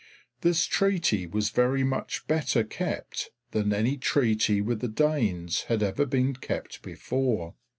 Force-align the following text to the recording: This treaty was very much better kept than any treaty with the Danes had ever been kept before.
This 0.39 0.65
treaty 0.65 1.27
was 1.27 1.51
very 1.51 1.83
much 1.83 2.25
better 2.25 2.63
kept 2.63 3.29
than 3.51 3.71
any 3.71 3.97
treaty 3.97 4.59
with 4.59 4.79
the 4.81 4.87
Danes 4.87 5.65
had 5.65 5.83
ever 5.83 6.07
been 6.07 6.33
kept 6.35 6.81
before. 6.81 7.53